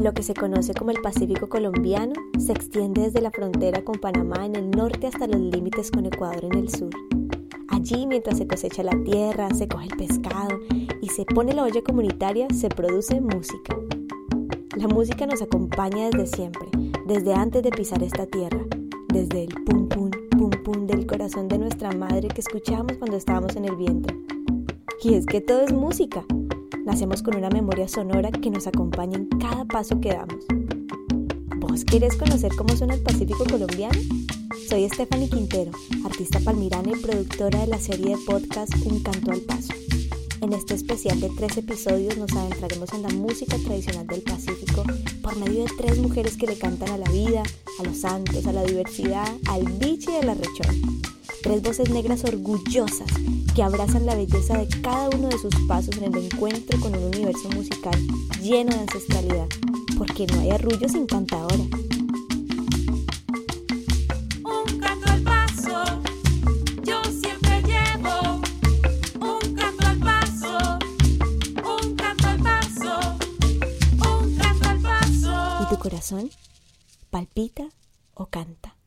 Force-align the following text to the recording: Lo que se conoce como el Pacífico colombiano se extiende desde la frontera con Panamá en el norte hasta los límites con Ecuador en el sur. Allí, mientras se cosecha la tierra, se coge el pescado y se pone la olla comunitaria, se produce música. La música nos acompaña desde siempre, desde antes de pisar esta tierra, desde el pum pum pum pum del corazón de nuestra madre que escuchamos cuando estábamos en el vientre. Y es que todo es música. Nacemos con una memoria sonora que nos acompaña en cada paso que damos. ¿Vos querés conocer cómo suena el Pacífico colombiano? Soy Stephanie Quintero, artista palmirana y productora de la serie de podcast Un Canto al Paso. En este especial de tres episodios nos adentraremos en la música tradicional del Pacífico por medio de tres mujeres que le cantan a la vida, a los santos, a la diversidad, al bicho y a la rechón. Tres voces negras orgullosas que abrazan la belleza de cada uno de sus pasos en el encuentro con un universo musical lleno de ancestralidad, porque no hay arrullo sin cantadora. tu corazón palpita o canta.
Lo 0.00 0.14
que 0.14 0.22
se 0.22 0.32
conoce 0.32 0.72
como 0.72 0.92
el 0.92 1.02
Pacífico 1.02 1.50
colombiano 1.50 2.14
se 2.38 2.52
extiende 2.52 3.02
desde 3.02 3.20
la 3.20 3.30
frontera 3.30 3.84
con 3.84 3.96
Panamá 3.96 4.46
en 4.46 4.56
el 4.56 4.70
norte 4.70 5.06
hasta 5.06 5.26
los 5.26 5.38
límites 5.38 5.90
con 5.90 6.06
Ecuador 6.06 6.42
en 6.46 6.54
el 6.54 6.70
sur. 6.70 6.88
Allí, 7.68 8.06
mientras 8.06 8.38
se 8.38 8.46
cosecha 8.46 8.82
la 8.82 8.96
tierra, 9.04 9.52
se 9.54 9.68
coge 9.68 9.88
el 9.88 9.98
pescado 9.98 10.58
y 11.02 11.08
se 11.08 11.26
pone 11.26 11.52
la 11.52 11.64
olla 11.64 11.82
comunitaria, 11.82 12.46
se 12.48 12.70
produce 12.70 13.20
música. 13.20 13.76
La 14.74 14.88
música 14.88 15.26
nos 15.26 15.42
acompaña 15.42 16.08
desde 16.08 16.34
siempre, 16.34 16.68
desde 17.06 17.34
antes 17.34 17.62
de 17.62 17.70
pisar 17.70 18.02
esta 18.02 18.24
tierra, 18.24 18.64
desde 19.12 19.44
el 19.44 19.54
pum 19.64 19.86
pum 19.86 20.10
pum 20.30 20.50
pum 20.64 20.86
del 20.86 21.06
corazón 21.06 21.46
de 21.48 21.58
nuestra 21.58 21.92
madre 21.92 22.28
que 22.28 22.40
escuchamos 22.40 22.96
cuando 22.96 23.18
estábamos 23.18 23.54
en 23.54 23.66
el 23.66 23.76
vientre. 23.76 24.16
Y 25.02 25.12
es 25.12 25.26
que 25.26 25.42
todo 25.42 25.60
es 25.60 25.74
música. 25.74 26.24
Nacemos 26.84 27.22
con 27.22 27.36
una 27.36 27.50
memoria 27.50 27.88
sonora 27.88 28.30
que 28.30 28.50
nos 28.50 28.66
acompaña 28.66 29.16
en 29.16 29.26
cada 29.38 29.64
paso 29.66 30.00
que 30.00 30.10
damos. 30.10 30.44
¿Vos 31.58 31.84
querés 31.84 32.16
conocer 32.16 32.52
cómo 32.56 32.74
suena 32.76 32.94
el 32.94 33.02
Pacífico 33.02 33.44
colombiano? 33.44 33.98
Soy 34.68 34.88
Stephanie 34.88 35.28
Quintero, 35.28 35.72
artista 36.04 36.40
palmirana 36.40 36.90
y 36.90 37.00
productora 37.00 37.60
de 37.60 37.66
la 37.66 37.78
serie 37.78 38.16
de 38.16 38.22
podcast 38.24 38.74
Un 38.86 39.02
Canto 39.02 39.30
al 39.30 39.40
Paso. 39.40 39.74
En 40.40 40.54
este 40.54 40.74
especial 40.74 41.20
de 41.20 41.28
tres 41.30 41.58
episodios 41.58 42.16
nos 42.16 42.32
adentraremos 42.32 42.92
en 42.94 43.02
la 43.02 43.10
música 43.10 43.56
tradicional 43.58 44.06
del 44.06 44.22
Pacífico 44.22 44.82
por 45.22 45.36
medio 45.36 45.64
de 45.64 45.70
tres 45.76 45.98
mujeres 45.98 46.36
que 46.38 46.46
le 46.46 46.56
cantan 46.56 46.90
a 46.90 46.98
la 46.98 47.10
vida, 47.10 47.42
a 47.78 47.82
los 47.84 47.98
santos, 47.98 48.46
a 48.46 48.52
la 48.52 48.62
diversidad, 48.62 49.28
al 49.48 49.64
bicho 49.64 50.10
y 50.12 50.16
a 50.16 50.22
la 50.22 50.34
rechón. 50.34 51.02
Tres 51.42 51.62
voces 51.62 51.90
negras 51.90 52.24
orgullosas 52.24 53.08
que 53.54 53.62
abrazan 53.62 54.06
la 54.06 54.14
belleza 54.14 54.58
de 54.58 54.68
cada 54.80 55.08
uno 55.10 55.28
de 55.28 55.38
sus 55.38 55.54
pasos 55.66 55.96
en 55.96 56.14
el 56.14 56.24
encuentro 56.24 56.78
con 56.80 56.94
un 56.94 57.04
universo 57.04 57.48
musical 57.50 57.98
lleno 58.42 58.72
de 58.72 58.80
ancestralidad, 58.80 59.48
porque 59.96 60.26
no 60.26 60.40
hay 60.40 60.50
arrullo 60.50 60.88
sin 60.88 61.06
cantadora. 61.06 61.64
tu 75.70 75.78
corazón 75.78 76.28
palpita 77.10 77.68
o 78.14 78.26
canta. 78.26 78.79